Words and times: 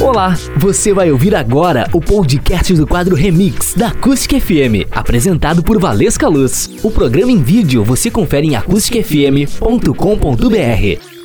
Olá, 0.00 0.34
você 0.58 0.92
vai 0.92 1.10
ouvir 1.10 1.34
agora 1.34 1.88
o 1.92 2.02
podcast 2.02 2.74
do 2.74 2.86
quadro 2.86 3.16
Remix 3.16 3.72
da 3.72 3.88
Acústica 3.88 4.38
FM, 4.38 4.84
apresentado 4.90 5.62
por 5.62 5.80
Valesca 5.80 6.28
Luz. 6.28 6.68
O 6.84 6.90
programa 6.90 7.32
em 7.32 7.42
vídeo 7.42 7.82
você 7.82 8.10
confere 8.10 8.46
em 8.46 8.56
acusticfm.com.br. 8.56 11.16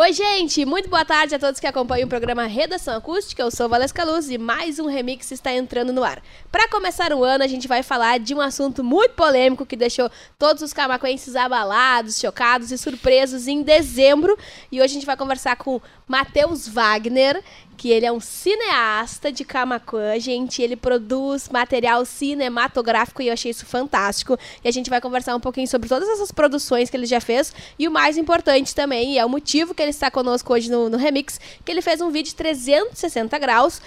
Oi, 0.00 0.14
gente! 0.14 0.64
Muito 0.64 0.88
boa 0.88 1.04
tarde 1.04 1.34
a 1.34 1.38
todos 1.38 1.60
que 1.60 1.66
acompanham 1.66 2.06
o 2.06 2.08
programa 2.08 2.46
Redação 2.46 2.96
Acústica. 2.96 3.42
Eu 3.42 3.50
sou 3.50 3.68
Valesca 3.68 4.02
Luz 4.02 4.30
e 4.30 4.38
mais 4.38 4.78
um 4.78 4.86
remix 4.86 5.30
está 5.30 5.52
entrando 5.52 5.92
no 5.92 6.02
ar. 6.02 6.22
Para 6.50 6.66
começar 6.68 7.12
o 7.12 7.22
ano, 7.22 7.44
a 7.44 7.46
gente 7.46 7.68
vai 7.68 7.82
falar 7.82 8.18
de 8.18 8.34
um 8.34 8.40
assunto 8.40 8.82
muito 8.82 9.12
polêmico 9.12 9.66
que 9.66 9.76
deixou 9.76 10.10
todos 10.38 10.62
os 10.62 10.72
camacuenses 10.72 11.36
abalados, 11.36 12.18
chocados 12.18 12.72
e 12.72 12.78
surpresos 12.78 13.46
em 13.46 13.62
dezembro. 13.62 14.38
E 14.72 14.78
hoje 14.78 14.92
a 14.92 14.94
gente 14.94 15.04
vai 15.04 15.18
conversar 15.18 15.56
com 15.56 15.82
Matheus 16.08 16.66
Wagner, 16.66 17.44
que 17.80 17.88
ele 17.90 18.04
é 18.04 18.12
um 18.12 18.20
cineasta 18.20 19.32
de 19.32 19.42
Camacuã, 19.42 20.20
gente. 20.20 20.60
Ele 20.60 20.76
produz 20.76 21.48
material 21.48 22.04
cinematográfico 22.04 23.22
e 23.22 23.28
eu 23.28 23.32
achei 23.32 23.50
isso 23.50 23.64
fantástico. 23.64 24.38
E 24.62 24.68
a 24.68 24.70
gente 24.70 24.90
vai 24.90 25.00
conversar 25.00 25.34
um 25.34 25.40
pouquinho 25.40 25.66
sobre 25.66 25.88
todas 25.88 26.06
essas 26.10 26.30
produções 26.30 26.90
que 26.90 26.96
ele 26.98 27.06
já 27.06 27.22
fez. 27.22 27.54
E 27.78 27.88
o 27.88 27.90
mais 27.90 28.18
importante 28.18 28.74
também, 28.74 29.14
e 29.14 29.18
é 29.18 29.24
o 29.24 29.30
motivo 29.30 29.74
que 29.74 29.80
ele 29.80 29.92
está 29.92 30.10
conosco 30.10 30.52
hoje 30.52 30.70
no, 30.70 30.90
no 30.90 30.98
Remix, 30.98 31.40
que 31.64 31.72
ele 31.72 31.80
fez 31.80 32.02
um 32.02 32.10
vídeo 32.10 32.28
de 32.28 32.34
360 32.34 33.38
graus 33.38 33.80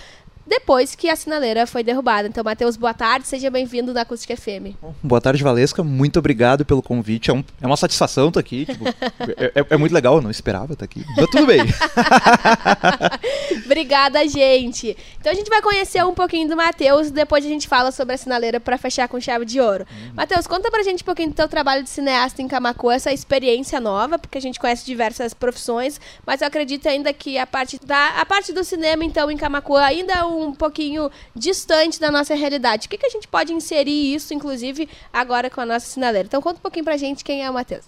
depois 0.46 0.96
que 0.96 1.10
a 1.10 1.16
sinaleira 1.16 1.66
foi 1.66 1.84
derrubada. 1.84 2.28
Então, 2.28 2.44
Matheus, 2.44 2.76
boa 2.76 2.94
tarde, 2.94 3.28
seja 3.28 3.50
bem-vindo 3.50 3.94
na 3.94 4.02
Acústica 4.02 4.36
FM. 4.36 4.76
Boa 5.02 5.22
tarde, 5.22 5.44
Valesca, 5.44 5.84
muito 5.84 6.20
obrigado 6.20 6.66
pelo 6.66 6.82
convite, 6.82 7.32
é, 7.32 7.34
um, 7.34 7.44
é 7.62 7.66
uma 7.66 7.78
satisfação 7.78 8.28
estar 8.28 8.40
aqui, 8.40 8.66
tipo, 8.66 8.86
é, 9.38 9.52
é, 9.56 9.66
é, 9.70 9.78
muito 9.78 9.94
legal, 9.94 10.16
eu 10.16 10.22
não 10.22 10.32
esperava 10.32 10.74
estar 10.74 10.86
aqui, 10.86 11.04
mas 11.16 11.28
tudo 11.30 11.48
bem. 11.48 11.62
Obrigada, 13.66 14.28
gente. 14.28 14.96
Então, 15.24 15.32
a 15.32 15.36
gente 15.36 15.50
vai 15.50 15.62
conhecer 15.62 16.04
um 16.06 16.14
pouquinho 16.14 16.50
do 16.50 16.58
Matheus, 16.58 17.10
depois 17.10 17.46
a 17.46 17.48
gente 17.48 17.66
fala 17.66 17.94
sobre 17.94 18.14
a 18.14 18.18
sinaleira 18.18 18.60
para 18.60 18.78
fechar 18.78 19.08
com 19.08 19.22
chave 19.22 19.46
de 19.46 19.62
ouro. 19.62 19.86
Uhum. 19.90 20.16
Matheus, 20.16 20.46
conta 20.46 20.70
pra 20.70 20.84
gente 20.84 21.02
um 21.02 21.06
pouquinho 21.06 21.30
do 21.30 21.34
teu 21.34 21.48
trabalho 21.48 21.82
de 21.82 21.90
cineasta 21.90 22.42
em 22.42 22.48
Camacuã, 22.50 22.94
essa 22.94 23.10
experiência 23.10 23.80
nova, 23.80 24.20
porque 24.20 24.38
a 24.38 24.42
gente 24.42 24.60
conhece 24.60 24.86
diversas 24.86 25.34
profissões, 25.34 25.98
mas 26.28 26.42
eu 26.42 26.48
acredito 26.48 26.90
ainda 26.90 27.14
que 27.14 27.38
a 27.38 27.48
parte, 27.48 27.80
da, 27.86 28.20
a 28.20 28.26
parte 28.26 28.52
do 28.52 28.66
cinema, 28.66 29.06
então, 29.06 29.32
em 29.32 29.38
Camacuã 29.38 29.84
ainda 29.84 30.12
é 30.12 30.26
um 30.26 30.52
pouquinho 30.52 31.10
distante 31.34 32.02
da 32.02 32.12
nossa 32.12 32.36
realidade. 32.36 32.88
O 32.88 32.90
que, 32.90 32.98
que 32.98 33.06
a 33.06 33.10
gente 33.10 33.26
pode 33.26 33.54
inserir 33.54 34.14
isso, 34.14 34.34
inclusive, 34.34 34.90
agora 35.14 35.50
com 35.50 35.62
a 35.62 35.66
nossa 35.66 35.86
sinaleira? 35.86 36.28
Então 36.28 36.42
conta 36.42 36.60
um 36.60 36.62
pouquinho 36.64 36.84
pra 36.84 36.98
gente 36.98 37.24
quem 37.24 37.46
é 37.46 37.50
o 37.50 37.54
Matheus. 37.54 37.86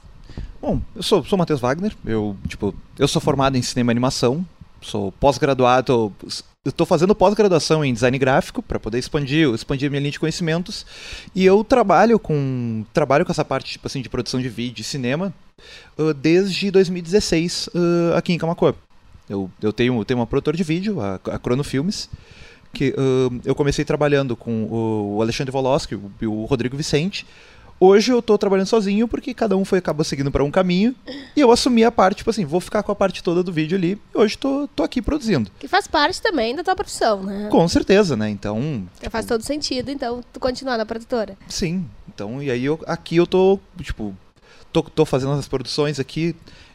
Bom, 0.62 0.80
eu 0.96 1.04
sou, 1.04 1.22
sou 1.26 1.36
o 1.36 1.40
Matheus 1.40 1.60
Wagner, 1.60 1.94
eu, 2.06 2.38
tipo, 2.48 2.74
eu 2.98 3.10
sou 3.10 3.22
formado 3.22 3.58
em 3.58 3.62
cinema 3.62 3.92
e 3.92 3.94
animação, 3.94 4.48
sou 4.82 5.12
pós-graduado, 5.12 6.14
eu 6.66 6.72
estou 6.72 6.86
fazendo 6.86 7.14
pós-graduação 7.14 7.86
em 7.86 7.94
design 7.94 8.18
gráfico 8.18 8.64
para 8.64 8.80
poder 8.80 8.98
expandir, 8.98 9.48
expandir 9.54 9.88
minha 9.92 10.00
linha 10.00 10.12
de 10.12 10.20
conhecimentos 10.20 10.84
e 11.36 11.46
eu 11.46 11.64
trabalho 11.64 12.18
com 12.18 12.84
trabalho 12.92 13.24
com 13.24 13.32
essa 13.32 13.46
parte 13.46 13.74
tipo 13.74 13.86
assim 13.86 14.02
de 14.02 14.10
produção 14.10 14.42
de 14.42 14.50
vídeo 14.50 14.82
e 14.82 14.84
cinema 14.84 15.32
uh, 15.98 16.12
desde 16.12 16.72
2016 16.72 17.68
uh, 17.68 18.16
aqui 18.16 18.34
em 18.34 18.38
Camacuã. 18.40 18.74
Eu, 19.30 19.50
eu 19.62 19.72
tenho, 19.72 20.04
tenho 20.04 20.20
uma 20.20 20.28
produtora 20.28 20.58
de 20.58 20.64
vídeo, 20.64 21.00
a, 21.00 21.16
a 21.16 21.40
Crono 21.40 21.64
Filmes, 21.64 22.10
que 22.74 22.90
uh, 22.90 23.42
eu 23.46 23.54
comecei 23.54 23.86
trabalhando 23.86 24.36
com 24.36 24.66
o 24.66 25.22
Alexandre 25.22 25.52
Voloski 25.52 25.98
e 26.22 26.28
o 26.28 26.46
Rodrigo 26.46 26.76
Vicente. 26.76 27.28
Hoje 27.80 28.12
eu 28.12 28.22
tô 28.22 28.38
trabalhando 28.38 28.68
sozinho 28.68 29.08
porque 29.08 29.34
cada 29.34 29.58
um 29.58 29.66
foi 29.66 29.80
acabou 29.80 30.04
seguindo 30.04 30.32
para 30.32 30.44
um 30.44 30.50
caminho 30.50 30.96
e 31.36 31.42
eu 31.42 31.52
assumi 31.52 31.84
a 31.84 31.92
parte, 31.92 32.18
tipo 32.18 32.30
assim, 32.30 32.46
vou 32.46 32.62
ficar 32.62 32.84
com 32.84 32.92
a 32.92 32.96
parte 32.96 33.22
toda 33.22 33.44
do 33.44 33.52
vídeo 33.52 33.78
ali 33.78 34.00
e 34.14 34.18
hoje 34.18 34.38
tô, 34.38 34.68
tô 34.74 34.84
aqui 34.84 35.02
produzindo. 35.02 35.52
Que 35.60 35.68
faz 35.68 35.88
parte 35.88 36.22
também 36.22 36.56
da 36.56 36.64
tua 36.64 36.76
profissão, 36.76 37.24
né? 37.24 37.50
Com 37.52 37.68
certeza, 37.68 38.16
né? 38.16 38.30
Então. 38.30 38.88
Tipo... 39.00 39.12
Faz 39.12 39.26
todo 39.26 39.42
sentido, 39.44 39.90
então, 39.92 40.24
tu 40.32 40.40
continuar 40.40 40.78
na 40.78 40.86
produtora. 40.86 41.38
Sim. 41.48 41.86
Então, 42.08 42.42
e 42.42 42.50
aí 42.50 42.64
eu, 42.64 42.80
aqui 42.88 43.18
eu 43.18 43.28
tô, 43.28 43.60
tipo, 43.82 44.16
tô, 44.72 44.82
tô 44.82 45.06
fazendo 45.06 45.34
as 45.34 45.48
produções 45.48 46.00
aqui, 46.00 46.34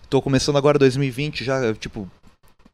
tô 0.09 0.21
começando 0.21 0.57
agora 0.57 0.79
2020 0.79 1.45
já, 1.45 1.73
tipo, 1.75 2.11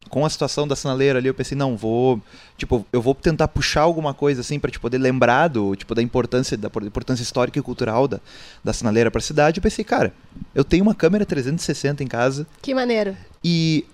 com 0.09 0.25
a 0.25 0.31
situação 0.31 0.67
da 0.67 0.77
sinaleira 0.77 1.19
ali, 1.19 1.29
eu 1.29 1.35
pensei, 1.35 1.57
não, 1.57 1.77
vou, 1.77 2.21
tipo, 2.57 2.87
eu 2.93 3.03
vou 3.03 3.15
tentar 3.15 3.49
puxar 3.49 3.83
alguma 3.83 4.15
coisa 4.15 4.41
assim 4.41 4.59
para 4.59 4.71
te 4.71 4.79
poder 4.79 4.99
lembrar 4.99 5.49
do, 5.49 5.75
tipo, 5.75 5.95
da 5.95 6.03
importância 6.03 6.57
da 6.57 6.69
importância 6.83 7.23
histórica 7.23 7.59
e 7.59 7.63
cultural 7.63 8.07
da, 8.07 8.21
da 8.63 8.73
sinaleira 8.73 9.11
para 9.11 9.19
a 9.19 9.23
cidade. 9.23 9.59
Eu 9.59 9.63
pensei, 9.63 9.85
cara, 9.85 10.13
eu 10.55 10.65
tenho 10.65 10.83
uma 10.83 10.95
câmera 10.95 11.27
360 11.27 12.03
em 12.03 12.07
casa. 12.07 12.47
Que 12.63 12.75
maneiro. 12.75 13.17
E 13.43 13.85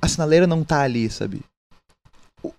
a 0.00 0.08
sinaleira 0.08 0.46
não 0.46 0.62
tá 0.62 0.80
ali, 0.80 1.10
sabe? 1.10 1.40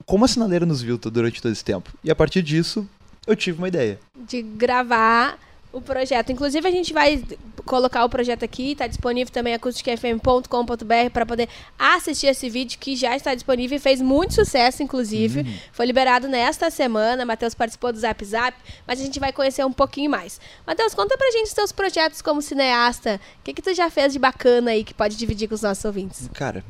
Como 0.06 0.26
a 0.26 0.28
sinaleira 0.28 0.66
nos 0.66 0.82
viu 0.82 0.98
durante 0.98 1.42
todo 1.42 1.52
esse 1.52 1.64
tempo? 1.64 1.92
E 2.04 2.12
a 2.12 2.16
partir 2.16 2.42
disso, 2.42 2.88
eu 3.26 3.36
tive 3.36 3.58
uma 3.58 3.68
ideia. 3.68 4.00
De 4.16 4.42
gravar 4.42 5.38
o 5.72 5.82
projeto. 5.82 6.32
Inclusive, 6.32 6.68
a 6.68 6.72
gente 6.72 6.94
vai 6.94 7.24
colocar 7.68 8.04
o 8.04 8.10
projeto 8.10 8.44
aqui, 8.44 8.72
está 8.72 8.88
disponível 8.88 9.32
também 9.32 9.54
acusticfm.com.br 9.54 11.12
para 11.14 11.26
poder 11.26 11.48
assistir 11.78 12.28
esse 12.28 12.50
vídeo 12.50 12.80
que 12.80 12.96
já 12.96 13.16
está 13.16 13.36
disponível 13.36 13.78
e 13.78 13.80
fez 13.80 14.02
muito 14.02 14.34
sucesso, 14.34 14.82
inclusive. 14.82 15.42
Uhum. 15.42 15.58
Foi 15.72 15.86
liberado 15.86 16.28
nesta 16.28 16.72
semana, 16.72 17.26
Matheus 17.26 17.54
participou 17.54 17.94
do 17.94 18.00
Zap 18.00 18.26
Zap, 18.26 18.58
mas 18.88 19.00
a 19.00 19.04
gente 19.04 19.20
vai 19.20 19.32
conhecer 19.32 19.64
um 19.66 19.72
pouquinho 19.72 20.10
mais. 20.10 20.40
Matheus, 20.66 20.96
conta 20.96 21.16
pra 21.16 21.30
gente 21.32 21.48
os 21.48 21.54
seus 21.54 21.72
projetos 21.72 22.22
como 22.22 22.42
cineasta. 22.42 23.20
O 23.40 23.44
que, 23.44 23.54
que 23.54 23.62
tu 23.62 23.74
já 23.76 23.90
fez 23.90 24.14
de 24.14 24.20
bacana 24.20 24.72
aí 24.72 24.84
que 24.84 24.94
pode 24.94 25.16
dividir 25.16 25.48
com 25.48 25.56
os 25.56 25.62
nossos 25.62 25.86
ouvintes? 25.86 26.30
Cara, 26.34 26.64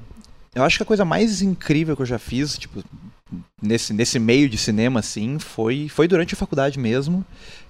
eu 0.54 0.64
acho 0.64 0.78
que 0.78 0.84
a 0.84 0.86
coisa 0.86 1.06
mais 1.06 1.42
incrível 1.42 1.96
que 1.96 2.02
eu 2.02 2.06
já 2.06 2.18
fiz, 2.18 2.58
tipo, 2.58 2.84
nesse, 3.62 3.94
nesse 3.94 4.20
meio 4.20 4.50
de 4.50 4.58
cinema, 4.58 5.00
assim, 5.00 5.40
foi, 5.40 5.88
foi 5.90 6.08
durante 6.08 6.34
a 6.34 6.38
faculdade 6.38 6.80
mesmo, 6.80 7.26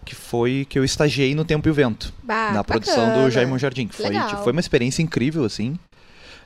que 0.05 0.15
foi 0.15 0.65
que 0.69 0.77
eu 0.77 0.83
estagiei 0.83 1.33
no 1.35 1.45
Tempo 1.45 1.67
e 1.67 1.71
o 1.71 1.73
Vento, 1.73 2.13
bah, 2.23 2.51
na 2.51 2.63
produção 2.63 3.13
do 3.13 3.29
Jaime 3.29 3.57
Jardim. 3.57 3.87
Foi, 3.87 4.09
tipo, 4.09 4.43
foi 4.43 4.51
uma 4.51 4.61
experiência 4.61 5.01
incrível, 5.01 5.43
assim. 5.43 5.77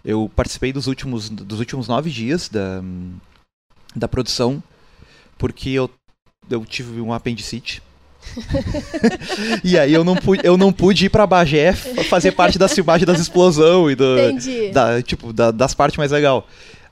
Eu 0.03 0.31
participei 0.35 0.73
dos 0.73 0.87
últimos, 0.87 1.29
dos 1.29 1.59
últimos 1.59 1.87
nove 1.87 2.09
dias 2.09 2.49
da, 2.49 2.81
da 3.95 4.07
produção, 4.07 4.63
porque 5.37 5.69
eu, 5.69 5.89
eu 6.49 6.65
tive 6.65 6.99
um 7.01 7.13
apendicite. 7.13 7.81
e 9.63 9.77
aí 9.77 9.93
eu 9.93 10.03
não 10.03 10.15
pude, 10.15 10.45
eu 10.45 10.57
não 10.57 10.71
pude 10.71 11.05
ir 11.05 11.09
pra 11.09 11.27
Bagé 11.27 11.73
fazer 11.73 12.31
parte 12.31 12.57
da 12.57 12.67
filmagem 12.67 13.05
das 13.05 13.19
explosões 13.19 13.93
e 13.93 13.95
do, 13.95 14.71
da, 14.71 15.01
tipo, 15.01 15.33
da, 15.33 15.51
das 15.51 15.73
partes 15.73 15.97
mais 15.97 16.11
legais. 16.11 16.43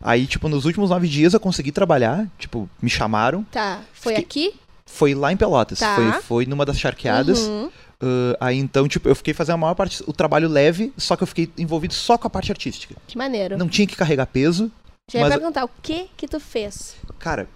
Aí, 0.02 0.26
tipo, 0.26 0.48
nos 0.48 0.66
últimos 0.66 0.90
nove 0.90 1.08
dias 1.08 1.34
eu 1.34 1.40
consegui 1.40 1.72
trabalhar, 1.72 2.26
tipo, 2.38 2.70
me 2.82 2.90
chamaram. 2.90 3.44
Tá. 3.52 3.82
Foi 3.94 4.16
Fiquei... 4.16 4.48
aqui? 4.48 4.60
Foi 4.86 5.14
lá 5.14 5.32
em 5.32 5.38
Pelotas. 5.38 5.80
Tá. 5.80 5.96
Foi, 5.96 6.12
foi 6.22 6.46
numa 6.46 6.66
das 6.66 6.80
charqueadas. 6.80 7.40
Uhum. 7.40 7.70
Uh, 8.02 8.36
aí 8.40 8.58
então, 8.58 8.88
tipo, 8.88 9.10
eu 9.10 9.16
fiquei 9.16 9.34
fazendo 9.34 9.56
a 9.56 9.58
maior 9.58 9.76
parte, 9.76 10.02
o 10.08 10.14
trabalho 10.14 10.48
leve, 10.48 10.94
só 10.98 11.18
que 11.18 11.24
eu 11.24 11.28
fiquei 11.28 11.52
envolvido 11.58 11.94
só 11.94 12.18
com 12.18 12.28
a 12.28 12.30
parte 12.30 12.50
artística. 12.50 12.96
Que 13.06 13.18
maneiro. 13.18 13.58
Não 13.58 13.68
tinha 13.68 13.86
que 13.86 13.96
carregar 13.96 14.26
peso. 14.26 14.72
Já 15.12 15.20
mas... 15.20 15.32
ia 15.32 15.38
perguntar, 15.38 15.66
o 15.66 15.70
que 15.82 16.10
que 16.16 16.28
tu 16.28 16.40
fez? 16.40 16.96
Cara, 17.20 17.48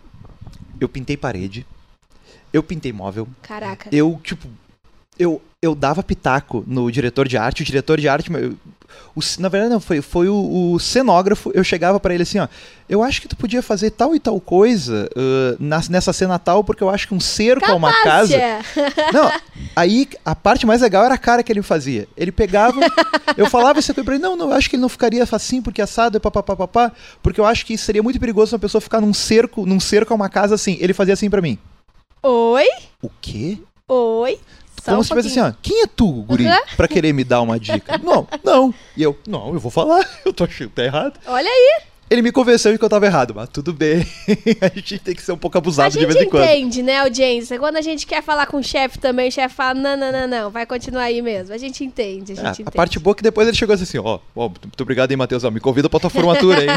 eu 0.82 0.90
pintei 0.90 1.16
parede, 1.16 1.66
eu 2.53 2.62
pintei 2.64 2.94
móvel. 2.94 3.28
Caraca. 3.41 3.90
Eu, 3.91 4.19
tipo, 4.24 4.47
eu, 5.18 5.41
eu 5.62 5.75
dava 5.75 6.03
pitaco 6.03 6.64
no 6.68 6.91
diretor 6.91 7.28
de 7.28 7.38
arte, 7.38 7.64
o 7.64 7.66
diretor 7.66 8.00
de 8.00 8.08
arte, 8.08 8.31
eu, 8.31 8.56
o, 9.16 9.22
na 9.40 9.50
verdade 9.50 9.74
não, 9.74 9.80
foi, 9.80 10.02
foi 10.02 10.28
o, 10.28 10.74
o 10.74 10.80
cenógrafo, 10.80 11.52
eu 11.53 11.63
chegava 11.63 12.00
para 12.00 12.13
ele 12.13 12.24
assim, 12.24 12.40
ó, 12.40 12.47
eu 12.90 13.02
acho 13.03 13.22
que 13.22 13.28
tu 13.28 13.36
podia 13.36 13.62
fazer 13.62 13.92
tal 13.92 14.16
e 14.16 14.19
tal 14.19 14.40
coisa 14.40 15.09
uh, 15.16 15.58
na, 15.59 15.81
nessa 15.90 16.13
cena 16.13 16.38
tal, 16.38 16.63
porque 16.63 16.84
eu 16.84 16.90
acho 16.90 17.08
que 17.08 17.13
um 17.13 17.19
cerco 17.19 17.66
a 17.66 17.75
uma 17.75 17.94
casa... 18.03 18.38
Não, 19.13 19.31
aí 19.75 20.08
a 20.25 20.36
parte 20.36 20.66
mais 20.66 20.81
legal 20.81 21.06
era 21.06 21.16
a 21.16 21.18
cara 21.18 21.44
que 21.44 21.52
ele 21.52 21.62
fazia. 21.62 22.08
Ele 22.18 22.31
pegava, 22.31 22.80
eu 23.38 23.50
falava 23.50 23.80
isso 23.80 23.94
pra 23.94 24.16
ele, 24.16 24.24
não, 24.24 24.36
não, 24.36 24.50
eu 24.50 24.56
acho 24.56 24.69
que 24.69 24.75
ele 24.75 24.81
não 24.81 24.90
ficaria 24.90 25.24
assim, 25.24 25.62
porque 25.62 25.81
assado 25.81 26.18
é 26.18 26.19
papapá, 26.19 26.92
porque 27.22 27.40
eu 27.40 27.46
acho 27.46 27.66
que 27.66 27.78
seria 27.78 28.03
muito 28.03 28.19
perigoso 28.19 28.56
uma 28.56 28.59
pessoa 28.59 28.81
ficar 28.81 29.01
num 29.01 29.13
cerco, 29.13 29.66
num 29.66 29.80
cerco 29.80 30.13
a 30.13 30.16
uma 30.16 30.30
casa 30.30 30.56
assim. 30.56 30.78
Ele 30.80 30.94
fazia 30.94 31.13
assim 31.13 31.30
para 31.30 31.42
mim. 31.42 31.57
Oi? 32.25 32.70
O 33.02 33.10
quê? 33.22 33.58
Oi? 33.86 34.40
Como 34.86 35.00
um 35.00 35.04
se 35.04 35.10
tivesse 35.10 35.28
assim, 35.28 35.42
ó, 35.42 35.54
quem 35.62 35.81
é 35.81 35.88
tu, 35.88 36.10
guri, 36.24 36.46
uhum. 36.46 36.58
pra 36.78 36.88
querer 36.88 37.12
me 37.14 37.25
dar 37.25 37.42
uma 37.42 37.60
dica? 37.60 37.98
não, 38.04 38.25
não. 38.42 38.74
E 38.96 39.04
eu, 39.04 39.20
não, 39.28 39.54
eu 39.54 39.60
vou 39.60 39.70
falar, 39.70 40.10
eu 40.25 40.34
tô 40.34 40.46
achando 40.46 40.70
que 40.70 40.75
tá 40.75 40.86
errado. 40.86 41.20
Olha 41.28 41.50
aí. 41.50 41.81
Ele 42.13 42.21
me 42.21 42.31
convenceu 42.31 42.71
de 42.71 42.77
que 42.77 42.86
eu 42.86 42.89
tava 42.89 43.07
errado, 43.07 43.33
mas 43.33 43.50
tudo 43.50 43.74
bem. 43.74 44.06
a 44.62 44.68
gente 44.68 45.00
tem 45.00 45.15
que 45.15 45.21
ser 45.24 45.31
um 45.31 45.38
pouco 45.38 45.57
abusado 45.57 45.98
de 45.98 46.06
vez 46.06 46.15
em 46.15 46.30
quando. 46.30 46.44
A 46.44 46.45
gente 46.45 46.57
entende, 46.60 46.83
né, 46.83 47.00
audiência? 47.00 47.57
Quando 47.57 47.77
a 47.77 47.81
gente 47.81 48.06
quer 48.06 48.21
falar 48.21 48.45
com 48.45 48.57
o 48.57 48.63
chefe 48.63 49.00
também, 49.00 49.30
o 49.30 49.31
chefe 49.31 49.56
fala, 49.56 49.74
não, 49.74 49.98
não, 49.98 50.12
não, 50.12 50.27
não, 50.27 50.51
vai 50.51 50.63
continuar 50.63 51.06
aí 51.06 51.24
mesmo. 51.24 51.56
A 51.56 51.57
gente 51.57 51.83
entende, 51.83 52.33
a 52.33 52.36
gente 52.36 52.45
é, 52.45 52.51
entende. 52.51 52.69
A 52.69 52.71
parte 52.71 53.00
boa 53.00 53.15
é 53.15 53.18
que 53.18 53.24
depois 53.24 53.48
ele 53.48 53.57
chegou 53.57 53.74
assim, 53.74 53.98
ó, 53.98 54.19
ó, 54.36 54.48
muito 54.48 54.81
obrigado 54.81 55.10
aí, 55.10 55.18
Matheus, 55.18 55.44
ó, 55.44 55.50
me 55.50 55.60
convida 55.60 55.89
pra 55.89 56.00
tua 56.00 56.12
formatura 56.12 56.60
aí. 56.60 56.68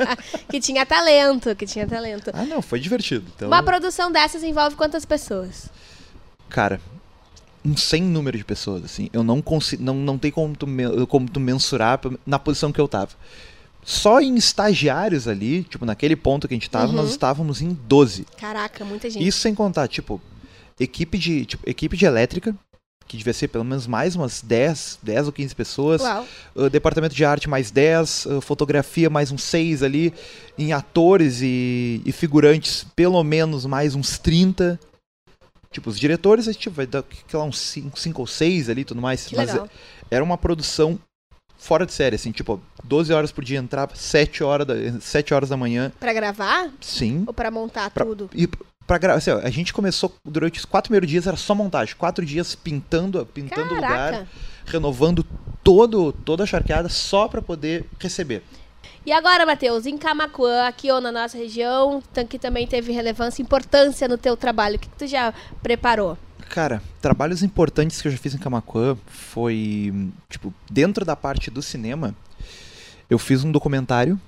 que 0.48 0.60
tinha 0.60 0.86
talento, 0.86 1.54
que 1.54 1.66
tinha 1.66 1.86
talento. 1.86 2.30
Ah, 2.32 2.46
não, 2.46 2.62
foi 2.62 2.80
divertido. 2.80 3.26
Então... 3.36 3.48
Uma 3.48 3.62
produção 3.62 4.10
dessas 4.10 4.42
envolve 4.42 4.76
quantas 4.76 5.04
pessoas? 5.04 5.68
Cara, 6.48 6.80
um 7.62 7.76
sem 7.76 8.02
número 8.02 8.38
de 8.38 8.44
pessoas, 8.46 8.82
assim. 8.82 9.10
Eu 9.12 9.22
não 9.22 9.42
consigo, 9.42 9.82
não, 9.82 9.94
não 9.94 10.16
tem 10.16 10.30
como 10.30 10.56
tu, 10.56 10.66
como 11.06 11.28
tu 11.28 11.38
mensurar 11.38 12.00
na 12.24 12.38
posição 12.38 12.72
que 12.72 12.80
eu 12.80 12.88
tava. 12.88 13.10
Só 13.88 14.20
em 14.20 14.34
estagiários 14.34 15.28
ali, 15.28 15.62
tipo, 15.62 15.86
naquele 15.86 16.16
ponto 16.16 16.48
que 16.48 16.54
a 16.54 16.56
gente 16.56 16.68
tava, 16.68 16.88
Uhum. 16.88 16.92
nós 16.96 17.10
estávamos 17.10 17.62
em 17.62 17.68
12. 17.86 18.26
Caraca, 18.36 18.84
muita 18.84 19.08
gente. 19.08 19.24
Isso 19.24 19.38
sem 19.38 19.54
contar, 19.54 19.86
tipo, 19.86 20.20
equipe 20.78 21.16
de, 21.16 21.46
tipo, 21.46 21.70
equipe 21.70 21.96
de 21.96 22.04
elétrica, 22.04 22.52
que 23.06 23.16
devia 23.16 23.32
ser 23.32 23.46
pelo 23.46 23.62
menos 23.62 23.86
mais 23.86 24.16
umas 24.16 24.42
10, 24.42 24.98
10 25.00 25.26
ou 25.28 25.32
15 25.32 25.54
pessoas. 25.54 26.02
Uh, 26.56 26.68
departamento 26.68 27.14
de 27.14 27.24
arte 27.24 27.48
mais 27.48 27.70
10, 27.70 28.26
uh, 28.26 28.40
fotografia 28.40 29.08
mais 29.08 29.30
uns 29.30 29.44
6 29.44 29.84
ali, 29.84 30.12
em 30.58 30.72
atores 30.72 31.40
e, 31.40 32.02
e 32.04 32.10
figurantes 32.10 32.84
pelo 32.96 33.22
menos 33.22 33.64
mais 33.66 33.94
uns 33.94 34.18
30. 34.18 34.80
Tipo, 35.70 35.90
os 35.90 36.00
diretores, 36.00 36.48
a 36.48 36.52
gente 36.52 36.68
vai 36.70 36.86
dar, 36.88 37.04
lá, 37.32 37.44
uns 37.44 37.58
5 37.60 38.20
ou 38.20 38.26
6 38.26 38.68
ali 38.68 38.80
e 38.80 38.84
tudo 38.84 39.00
mais. 39.00 39.26
Que 39.26 39.36
mas 39.36 39.52
legal. 39.52 39.68
era 40.10 40.24
uma 40.24 40.36
produção 40.36 40.98
fora 41.58 41.84
de 41.86 41.92
série, 41.92 42.16
assim, 42.16 42.30
tipo, 42.32 42.60
12 42.84 43.12
horas 43.12 43.32
por 43.32 43.44
dia 43.44 43.58
entrava, 43.58 43.94
7 43.94 44.42
horas 44.44 44.66
da, 44.66 44.74
7 45.00 45.34
horas 45.34 45.48
da 45.48 45.56
manhã, 45.56 45.90
Pra 45.98 46.12
gravar 46.12 46.70
sim. 46.80 47.24
ou 47.26 47.32
pra 47.34 47.50
montar 47.50 47.90
Pra- 47.90 48.04
tudo? 48.04 48.30
E 48.34 48.48
pra 48.86 48.98
gravar, 48.98 49.18
assim, 49.18 49.30
ó, 49.30 49.38
a 49.38 49.50
gente 49.50 49.72
começou 49.72 50.14
durante 50.24 50.58
os 50.58 50.64
quatro 50.64 50.88
primeiros 50.88 51.10
dias, 51.10 51.26
era 51.26 51.36
só 51.36 51.54
montagem. 51.54 51.94
Quatro 51.96 52.24
dias 52.24 52.54
pintando, 52.54 53.24
pintando 53.26 53.72
o 53.72 53.74
lugar, 53.76 54.26
renovando 54.64 55.24
todo, 55.64 56.12
toda 56.12 56.44
a 56.44 56.46
charqueada 56.46 56.88
só 56.88 57.26
pra 57.28 57.42
poder 57.42 57.84
receber. 57.98 58.42
E 59.04 59.12
agora, 59.12 59.46
Matheus, 59.46 59.86
em 59.86 59.96
Camacuã, 59.96 60.66
aqui 60.66 60.90
ou 60.90 61.00
na 61.00 61.10
nossa 61.12 61.38
região, 61.38 62.02
que 62.28 62.38
também 62.38 62.66
teve 62.66 62.92
relevância, 62.92 63.40
importância 63.40 64.08
no 64.08 64.18
teu 64.18 64.36
trabalho, 64.36 64.76
o 64.76 64.78
que, 64.78 64.88
que 64.88 64.96
tu 64.96 65.06
já 65.06 65.32
preparou? 65.62 66.18
Cara, 66.48 66.82
trabalhos 67.00 67.42
importantes 67.42 68.00
que 68.00 68.08
eu 68.08 68.12
já 68.12 68.18
fiz 68.18 68.34
em 68.34 68.38
Camacuã 68.38 68.96
foi, 69.06 70.10
tipo, 70.28 70.54
dentro 70.70 71.04
da 71.04 71.14
parte 71.14 71.50
do 71.50 71.60
cinema, 71.60 72.14
eu 73.10 73.18
fiz 73.18 73.44
um 73.44 73.52
documentário 73.52 74.18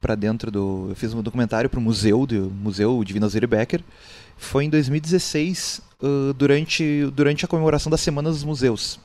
pra 0.00 0.14
dentro 0.14 0.50
do, 0.50 0.86
eu 0.90 0.94
fiz 0.94 1.14
um 1.14 1.22
documentário 1.22 1.70
pro 1.70 1.80
museu 1.80 2.26
do 2.26 2.50
Museu 2.50 3.02
Divina 3.04 3.28
Zeri 3.28 3.46
Becker. 3.46 3.82
Foi 4.36 4.64
em 4.64 4.70
2016, 4.70 5.80
ãh, 6.02 6.34
durante 6.36 7.06
durante 7.14 7.44
a 7.44 7.48
comemoração 7.48 7.90
da 7.90 7.96
Semana 7.96 8.30
dos 8.30 8.44
Museus. 8.44 8.98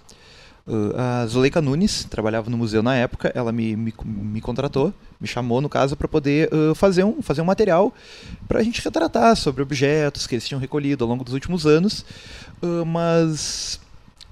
Ãh, 0.68 1.24
a 1.24 1.28
Zuleika 1.28 1.62
Nunes 1.62 2.04
trabalhava 2.04 2.50
no 2.50 2.58
museu 2.58 2.84
na 2.84 2.96
época, 2.96 3.32
ela 3.36 3.52
me, 3.52 3.76
me, 3.76 3.94
me 4.06 4.42
contratou, 4.42 4.94
me 5.20 5.28
chamou 5.28 5.62
no 5.62 5.70
caso 5.70 5.96
para 5.96 6.08
poder 6.08 6.50
ãh, 6.54 6.76
fazer 6.76 7.04
um 7.04 7.22
fazer 7.22 7.42
um 7.42 7.46
material 7.46 7.94
para 8.48 8.60
a 8.60 8.64
gente 8.64 8.82
retratar 8.82 9.36
sobre 9.36 9.62
objetos 9.62 10.28
que 10.28 10.36
eles 10.36 10.48
tinham 10.48 10.60
recolhido 10.60 11.04
ao 11.04 11.10
longo 11.10 11.24
dos 11.24 11.34
últimos 11.34 11.66
anos. 11.66 12.06
Uh, 12.62 12.86
mas 12.86 13.80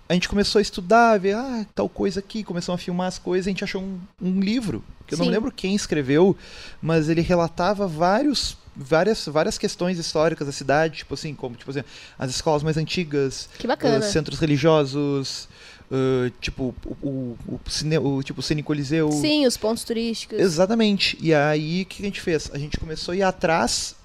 a 0.10 0.14
gente 0.14 0.30
começou 0.30 0.60
a 0.60 0.62
estudar, 0.62 1.12
a 1.14 1.18
ver 1.18 1.36
ah, 1.36 1.66
tal 1.76 1.90
coisa 1.90 2.20
aqui, 2.20 2.44
começou 2.44 2.74
a 2.74 2.78
filmar 2.78 3.08
as 3.08 3.20
coisas, 3.20 3.48
a 3.48 3.50
gente 3.50 3.64
achou 3.64 3.82
um, 3.82 4.00
um 4.22 4.40
livro, 4.40 4.84
que 5.06 5.14
eu 5.14 5.18
Sim. 5.18 5.26
não 5.26 5.32
lembro 5.32 5.52
quem 5.52 5.76
escreveu, 5.76 6.36
mas 6.82 7.10
ele 7.10 7.22
relatava 7.22 7.88
vários 7.88 8.58
várias 8.78 9.26
várias 9.26 9.58
questões 9.58 9.98
históricas 9.98 10.46
da 10.46 10.54
cidade, 10.54 10.98
tipo 10.98 11.14
assim, 11.16 11.34
como 11.34 11.56
tipo 11.56 11.72
assim, 11.72 11.84
as 12.18 12.30
escolas 12.30 12.62
mais 12.64 12.78
antigas, 12.78 13.50
uh, 13.64 14.04
centros 14.04 14.40
religiosos, 14.40 15.50
uh, 15.92 16.30
tipo 16.40 16.76
o, 16.86 16.92
o, 17.08 17.38
o, 17.48 17.60
cine, 17.70 17.98
o 17.98 18.22
tipo 18.22 18.40
o 18.40 18.44
Cine 18.44 18.62
Coliseu. 18.62 19.12
Sim, 19.12 19.46
os 19.48 19.58
pontos 19.58 19.84
turísticos. 19.84 20.40
Exatamente. 20.40 21.18
E 21.20 21.34
aí 21.34 21.82
o 21.82 21.86
que 21.86 22.02
a 22.04 22.06
gente 22.06 22.22
fez? 22.22 22.52
A 22.54 22.58
gente 22.58 22.78
começou 22.80 23.14
a 23.14 23.16
ir 23.16 23.24
atrás 23.24 23.96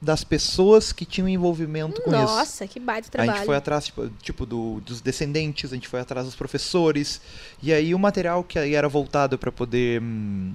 das 0.00 0.24
pessoas 0.24 0.92
que 0.92 1.04
tinham 1.04 1.28
envolvimento 1.28 2.02
com 2.02 2.10
isso. 2.10 2.20
Nossa, 2.20 2.66
que 2.66 2.80
baita 2.80 3.06
A 3.06 3.10
trabalho. 3.10 3.36
gente 3.38 3.46
foi 3.46 3.54
atrás, 3.54 3.84
tipo, 3.86 4.08
tipo, 4.20 4.44
do- 4.44 4.80
dos 4.80 5.00
descendentes, 5.00 5.70
a 5.70 5.76
gente 5.76 5.86
foi 5.86 6.00
atrás 6.00 6.26
dos 6.26 6.34
professores. 6.34 7.20
E 7.62 7.72
aí 7.72 7.94
o 7.94 7.98
material 8.00 8.42
que 8.42 8.58
aí 8.58 8.74
era 8.74 8.88
voltado 8.88 9.38
para 9.38 9.52
poder. 9.52 10.02
Hum, 10.02 10.52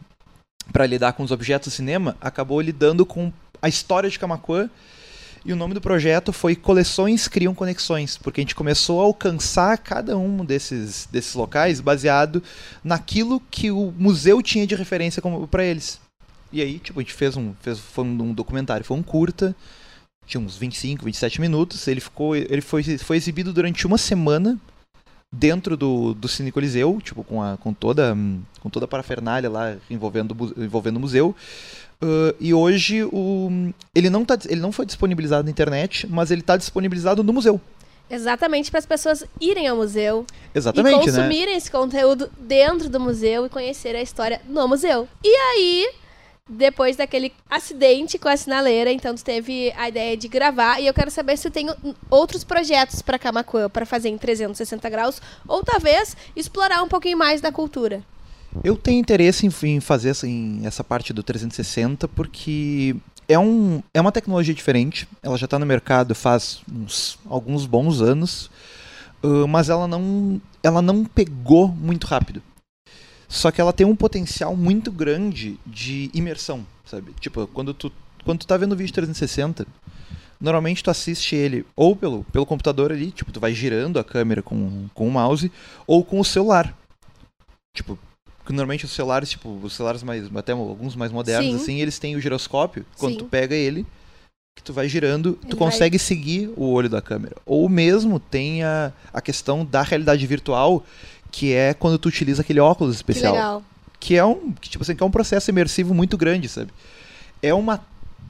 para 0.74 0.86
lidar 0.86 1.14
com 1.14 1.24
os 1.24 1.32
objetos 1.32 1.70
do 1.72 1.76
cinema, 1.76 2.18
acabou 2.20 2.60
lidando 2.60 3.06
com 3.06 3.32
a 3.62 3.68
história 3.68 4.10
de 4.10 4.20
Camacuã. 4.20 4.70
E 5.46 5.54
o 5.54 5.56
nome 5.56 5.74
do 5.74 5.80
projeto 5.80 6.34
foi 6.34 6.56
Coleções 6.56 7.28
Criam 7.28 7.56
Conexões, 7.56 8.18
porque 8.18 8.42
a 8.42 8.44
gente 8.44 8.56
começou 8.56 9.00
a 9.00 9.06
alcançar 9.06 9.78
cada 9.78 10.18
um 10.18 10.44
desses, 10.44 11.08
desses 11.10 11.34
locais 11.36 11.80
baseado 11.80 12.44
naquilo 12.84 13.42
que 13.50 13.72
o 13.72 13.94
museu 13.98 14.42
tinha 14.42 14.68
de 14.68 14.76
referência 14.76 15.22
para 15.50 15.64
eles. 15.64 16.02
E 16.52 16.62
aí, 16.62 16.80
tipo, 16.80 17.00
a 17.00 17.04
gente 17.04 17.14
fez 17.14 17.38
um, 17.38 17.54
fez, 17.62 17.80
foi 17.80 18.04
um 18.04 18.34
documentário, 18.34 18.86
foi 18.86 18.98
um 18.98 19.04
curta, 19.04 19.56
tinha 20.26 20.42
uns 20.42 20.58
25, 20.58 21.06
27 21.06 21.40
minutos. 21.40 21.88
Ele 21.88 22.02
ficou, 22.02 22.36
ele 22.36 22.62
foi, 22.62 22.98
foi 22.98 23.16
exibido 23.16 23.54
durante 23.54 23.88
uma 23.88 23.98
semana 23.98 24.60
dentro 25.32 25.76
do, 25.76 26.14
do 26.14 26.28
Cine 26.28 26.52
Coliseu, 26.52 27.00
tipo 27.04 27.24
com, 27.24 27.42
a, 27.42 27.58
com 27.58 27.74
toda 27.74 28.16
com 28.60 28.70
toda 28.70 28.86
a 28.86 28.88
parafernália 28.88 29.50
lá 29.50 29.76
envolvendo, 29.90 30.36
envolvendo 30.58 30.98
o 30.98 31.00
museu. 31.00 31.36
Ah, 32.02 32.34
e 32.40 32.54
hoje 32.54 33.04
o, 33.04 33.72
ele 33.94 34.10
não 34.10 34.24
tá, 34.24 34.38
ele 34.46 34.62
não 34.62 34.72
foi 34.72 34.86
disponibilizado 34.86 35.44
na 35.44 35.52
internet, 35.52 36.08
mas 36.08 36.32
ele 36.32 36.42
está 36.42 36.58
disponibilizado 36.58 37.24
no 37.24 37.34
museu. 37.34 37.60
Exatamente 38.10 38.72
para 38.72 38.80
as 38.80 38.86
pessoas 38.86 39.26
irem 39.42 39.68
ao 39.68 39.76
museu 39.76 40.26
Exatamente, 40.56 40.96
e 40.96 41.12
né? 41.12 41.18
consumirem 41.18 41.58
esse 41.58 41.70
conteúdo 41.70 42.30
dentro 42.40 42.88
do 42.88 43.02
museu 43.02 43.46
e 43.46 43.50
conhecer 43.50 43.98
a 43.98 44.02
história 44.02 44.40
no 44.48 44.66
museu. 44.66 45.10
E 45.22 45.28
aí, 45.28 45.90
depois 46.48 46.96
daquele 46.96 47.34
acidente 47.50 48.18
com 48.18 48.30
a 48.30 48.38
sinaleira, 48.38 48.92
então 48.92 49.14
tu 49.14 49.24
teve 49.24 49.72
a 49.76 49.90
ideia 49.90 50.16
de 50.16 50.28
gravar 50.28 50.80
e 50.80 50.88
eu 50.88 50.94
quero 50.94 51.12
saber 51.12 51.38
se 51.38 51.50
tem 51.50 51.70
outros 52.10 52.44
projetos 52.44 53.02
para 53.02 53.20
Camacuã 53.20 53.70
para 53.70 53.86
fazer 53.86 54.10
em 54.10 54.18
360 54.18 54.90
graus 54.90 55.22
ou 55.48 55.64
talvez 55.64 56.16
explorar 56.36 56.82
um 56.84 56.88
pouquinho 56.88 57.18
mais 57.18 57.42
da 57.42 57.52
cultura. 57.52 58.02
Eu 58.64 58.76
tenho 58.76 59.00
interesse 59.00 59.46
em, 59.46 59.80
fazer 59.80 60.12
assim, 60.12 60.62
essa 60.66 60.84
parte 60.84 61.12
do 61.12 61.22
360 61.22 62.08
porque 62.08 62.96
é, 63.28 63.38
um, 63.38 63.84
é 63.94 64.00
uma 64.00 64.12
tecnologia 64.12 64.54
diferente. 64.54 65.08
Ela 65.22 65.38
já 65.38 65.46
está 65.46 65.60
no 65.60 65.66
mercado 65.66 66.16
faz 66.16 66.62
uns, 66.72 67.20
alguns 67.30 67.66
bons 67.66 68.02
anos, 68.02 68.50
ah, 69.22 69.46
mas 69.48 69.70
ela 69.70 69.88
não, 69.88 70.42
ela 70.64 70.82
não 70.82 71.04
pegou 71.04 71.68
muito 71.68 72.08
rápido. 72.08 72.42
Só 73.28 73.52
que 73.52 73.60
ela 73.60 73.74
tem 73.74 73.86
um 73.86 73.96
potencial 73.96 74.56
muito 74.56 74.92
grande 74.92 75.60
de 75.66 76.10
imersão, 76.14 76.66
sabe? 76.86 77.14
Tipo, 77.20 77.46
quando 77.48 77.74
tu, 77.74 77.92
quando 78.24 78.40
tu 78.40 78.48
tá 78.48 78.56
vendo 78.56 78.72
o 78.72 78.76
vídeo 78.76 78.94
360, 78.94 79.68
normalmente 80.40 80.84
tu 80.84 80.90
assiste 80.90 81.36
ele 81.36 81.66
ou 81.76 81.96
pelo, 81.96 82.24
pelo 82.26 82.46
computador 82.46 82.92
ali, 82.92 83.12
tipo, 83.12 83.32
tu 83.32 83.40
vai 83.40 83.54
girando 83.54 84.00
a 84.00 84.04
câmera 84.04 84.42
com, 84.42 84.88
com 84.94 85.08
o 85.08 85.12
mouse, 85.12 85.52
ou 85.86 86.04
com 86.06 86.20
o 86.20 86.26
celular. 86.26 86.74
Tipo, 87.76 88.00
normalmente 88.50 88.86
os 88.86 88.92
celulares, 88.92 89.30
tipo, 89.30 89.60
os 89.62 89.74
celulares 89.74 90.04
mais, 90.04 90.34
até 90.36 90.54
alguns 90.54 90.96
mais 90.96 91.12
modernos, 91.12 91.50
Sim. 91.50 91.56
assim, 91.58 91.82
eles 91.82 92.00
têm 92.00 92.16
o 92.16 92.22
giroscópio. 92.22 92.86
Quando 92.98 93.14
Sim. 93.14 93.20
tu 93.20 93.26
pega 93.26 93.56
ele, 93.56 93.86
que 94.56 94.64
tu 94.64 94.74
vai 94.74 94.90
girando, 94.90 95.34
tu 95.34 95.50
Ele 95.50 95.56
consegue 95.56 96.00
seguir 96.00 96.52
o 96.58 96.72
olho 96.72 96.90
da 96.90 97.02
câmera. 97.02 97.36
Ou 97.46 97.70
mesmo 97.70 98.20
tem 98.20 98.64
a, 98.64 98.92
a 99.14 99.22
questão 99.22 99.64
da 99.64 99.84
realidade 99.84 100.26
virtual, 100.26 100.84
que 101.38 101.54
é 101.54 101.74
quando 101.74 102.00
tu 102.00 102.08
utiliza 102.10 102.42
aquele 102.42 102.60
óculos 102.60 102.96
especial 102.96 103.34
Que 103.34 103.38
legal. 103.40 103.64
que 104.00 104.16
é 104.16 104.26
um 104.26 104.52
que, 104.54 104.70
tipo 104.70 104.84
assim, 104.84 104.96
que 104.96 105.04
é 105.04 105.06
um 105.06 105.12
processo 105.12 105.52
imersivo 105.52 105.94
muito 105.94 106.18
grande, 106.18 106.50
sabe? 106.50 106.72
É 107.44 107.54
uma 107.54 107.80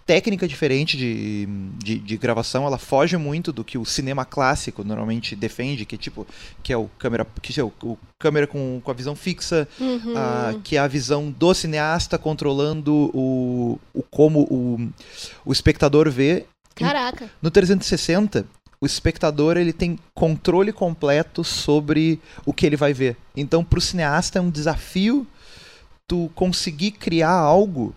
técnica 0.06 0.48
diferente 0.48 0.96
de, 0.98 1.46
de, 1.78 2.00
de 2.00 2.18
gravação, 2.18 2.66
ela 2.66 2.78
foge 2.78 3.16
muito 3.18 3.52
do 3.54 3.64
que 3.64 3.78
o 3.78 3.86
cinema 3.86 4.24
clássico 4.26 4.84
normalmente 4.84 5.36
defende, 5.36 5.86
que 5.86 5.96
é 5.96 5.98
tipo, 5.98 6.26
que 6.64 6.72
é 6.74 6.78
o 6.78 6.90
câmera, 7.00 7.26
que 7.42 7.58
é 7.60 7.64
o, 7.64 7.72
o 7.84 7.98
câmera 8.20 8.46
com, 8.48 8.82
com 8.84 8.92
a 8.92 8.94
visão 8.94 9.16
fixa, 9.16 9.68
Uhum. 9.80 10.62
que 10.64 10.76
é 10.76 10.80
a 10.80 10.88
visão 10.88 11.30
do 11.32 11.54
cineasta 11.54 12.18
controlando 12.18 12.94
o, 13.14 13.80
o 13.94 14.04
como 14.04 14.42
o, 14.50 14.90
o 15.46 15.52
espectador 15.54 16.10
vê. 16.10 16.46
Caraca. 16.76 17.30
No 17.42 17.50
360, 17.52 18.46
o 18.80 18.86
espectador 18.86 19.58
ele 19.58 19.74
tem 19.74 19.98
controle 20.14 20.72
completo 20.72 21.44
sobre 21.44 22.20
o 22.46 22.54
que 22.54 22.66
ele 22.66 22.78
vai 22.78 22.94
ver. 22.94 23.18
Então, 23.36 23.64
para 23.64 23.80
o 23.80 23.82
cineasta 23.82 24.40
é 24.40 24.42
um 24.42 24.50
desafio 24.50 25.26
tu 26.08 26.32
conseguir 26.34 26.92
criar 26.92 27.32
algo 27.32 27.94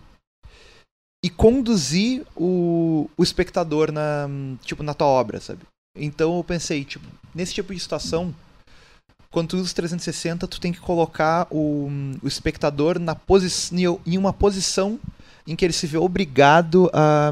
e 1.24 1.30
conduzir 1.30 2.26
o, 2.34 3.08
o 3.16 3.22
espectador 3.22 3.92
na 3.92 4.26
tipo 4.64 4.82
na 4.82 4.94
tua 4.94 5.06
obra, 5.06 5.40
sabe? 5.40 5.60
Então 5.96 6.36
eu 6.36 6.44
pensei, 6.44 6.84
tipo, 6.84 7.06
nesse 7.34 7.54
tipo 7.54 7.74
de 7.74 7.80
situação, 7.80 8.34
quando 9.30 9.50
tu 9.50 9.56
usa 9.58 9.74
360, 9.74 10.48
tu 10.48 10.60
tem 10.60 10.72
que 10.72 10.80
colocar 10.80 11.46
o, 11.50 11.88
o 12.22 12.26
espectador 12.26 12.98
na 12.98 13.14
posi 13.14 13.48
em 14.06 14.18
uma 14.18 14.32
posição 14.32 14.98
em 15.46 15.54
que 15.54 15.64
ele 15.64 15.72
se 15.72 15.86
vê 15.86 15.98
obrigado 15.98 16.90
a 16.92 17.30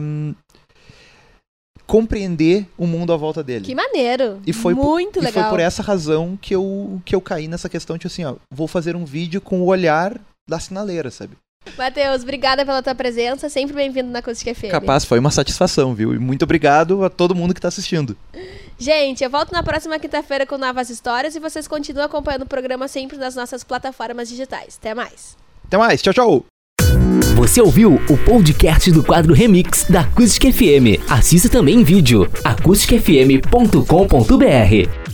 compreender 1.88 2.66
o 2.76 2.86
mundo 2.86 3.12
à 3.14 3.16
volta 3.16 3.42
dele. 3.42 3.64
Que 3.64 3.74
maneiro. 3.74 4.40
E 4.46 4.52
foi 4.52 4.74
por- 4.74 4.84
Muito 4.84 5.18
e 5.18 5.22
legal. 5.22 5.44
foi 5.44 5.50
por 5.50 5.58
essa 5.60 5.82
razão 5.82 6.38
que 6.40 6.54
eu, 6.54 7.00
que 7.04 7.14
eu 7.14 7.20
caí 7.20 7.48
nessa 7.48 7.66
questão 7.68 7.96
de 7.96 8.06
assim, 8.06 8.24
ó, 8.24 8.34
vou 8.52 8.68
fazer 8.68 8.94
um 8.94 9.06
vídeo 9.06 9.40
com 9.40 9.60
o 9.62 9.64
olhar 9.64 10.20
da 10.48 10.60
sinaleira, 10.60 11.10
sabe? 11.10 11.36
Matheus, 11.76 12.22
obrigada 12.22 12.64
pela 12.64 12.82
tua 12.82 12.94
presença. 12.94 13.48
Sempre 13.48 13.74
bem-vindo 13.74 14.10
na 14.10 14.20
Acústica 14.20 14.54
FM. 14.54 14.70
Capaz, 14.70 15.04
foi 15.04 15.18
uma 15.18 15.30
satisfação, 15.30 15.94
viu? 15.94 16.14
E 16.14 16.18
muito 16.18 16.42
obrigado 16.44 17.04
a 17.04 17.10
todo 17.10 17.34
mundo 17.34 17.52
que 17.54 17.60
tá 17.60 17.68
assistindo. 17.68 18.16
Gente, 18.78 19.24
eu 19.24 19.28
volto 19.30 19.50
na 19.52 19.62
próxima 19.62 19.98
quinta-feira 19.98 20.46
com 20.46 20.56
novas 20.56 20.88
histórias 20.90 21.34
e 21.34 21.40
vocês 21.40 21.66
continuam 21.66 22.06
acompanhando 22.06 22.42
o 22.42 22.46
programa 22.46 22.86
sempre 22.86 23.16
nas 23.18 23.34
nossas 23.34 23.64
plataformas 23.64 24.28
digitais. 24.28 24.78
Até 24.78 24.94
mais. 24.94 25.36
Até 25.66 25.76
mais, 25.76 26.00
tchau, 26.00 26.14
tchau! 26.14 26.57
Você 27.38 27.60
ouviu 27.60 28.00
o 28.10 28.16
podcast 28.16 28.90
do 28.90 29.00
quadro 29.00 29.32
Remix 29.32 29.86
da 29.88 30.00
Acústica 30.00 30.52
FM. 30.52 30.98
Assista 31.08 31.48
também 31.48 31.76
em 31.76 31.84
vídeo 31.84 32.28
acusticfm.com.br. 32.42 35.07